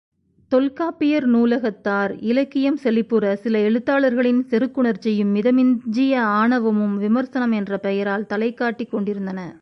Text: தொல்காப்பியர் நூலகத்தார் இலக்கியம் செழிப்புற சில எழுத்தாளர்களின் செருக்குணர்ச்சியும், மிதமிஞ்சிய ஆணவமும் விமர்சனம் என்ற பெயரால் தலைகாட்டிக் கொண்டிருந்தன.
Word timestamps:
தொல்காப்பியர் 0.51 1.27
நூலகத்தார் 1.29 2.13
இலக்கியம் 2.21 2.79
செழிப்புற 2.83 3.33
சில 3.33 3.59
எழுத்தாளர்களின் 3.59 4.41
செருக்குணர்ச்சியும், 4.49 5.31
மிதமிஞ்சிய 5.35 6.15
ஆணவமும் 6.19 6.97
விமர்சனம் 6.97 7.51
என்ற 7.51 7.77
பெயரால் 7.77 8.29
தலைகாட்டிக் 8.29 8.91
கொண்டிருந்தன. 8.91 9.41